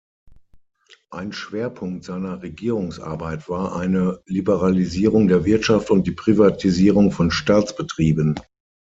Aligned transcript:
Ein 1.11 1.31
Schwerpunkt 1.31 2.05
seiner 2.05 2.41
Regierungsarbeit 2.41 3.47
war 3.49 3.75
eine 3.75 4.19
Liberalisierung 4.25 5.27
der 5.27 5.45
Wirtschaft 5.45 5.91
und 5.91 6.07
die 6.07 6.11
Privatisierung 6.11 7.11
von 7.11 7.29
Staatsbetrieben. 7.29 8.35